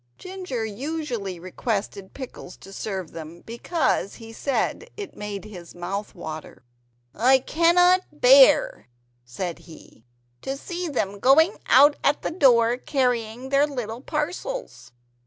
Ginger 0.17 0.65
usually 0.65 1.39
requested 1.39 2.15
Pickles 2.15 2.57
to 2.57 2.73
serve 2.73 3.11
them, 3.11 3.41
because 3.41 4.15
he 4.15 4.33
said 4.33 4.89
it 4.97 5.15
made 5.15 5.45
his 5.45 5.75
mouth 5.75 6.15
water. 6.15 6.63
"I 7.13 7.37
cannot 7.37 8.01
bear," 8.11 8.87
said 9.25 9.59
he, 9.59 10.03
"to 10.41 10.57
see 10.57 10.87
them 10.87 11.19
going 11.19 11.59
out 11.67 11.97
at 12.03 12.23
the 12.23 12.31
door 12.31 12.77
carrying 12.77 13.49
their 13.49 13.67
little 13.67 14.01
parcels." 14.01 14.91